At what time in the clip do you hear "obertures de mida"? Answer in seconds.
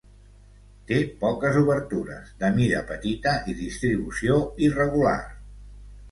1.59-2.79